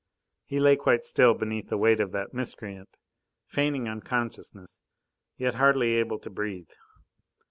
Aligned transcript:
He 0.45 0.59
lay 0.59 0.77
quite 0.77 1.05
still 1.05 1.35
beneath 1.35 1.69
the 1.69 1.77
weight 1.77 1.99
of 1.99 2.11
that 2.11 2.33
miscreant, 2.33 2.89
feigning 3.45 3.87
unconsciousness, 3.87 4.81
yet 5.37 5.53
hardly 5.53 5.91
able 5.93 6.17
to 6.21 6.29
breathe. 6.31 6.71